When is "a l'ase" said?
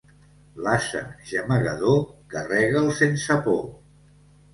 0.59-1.01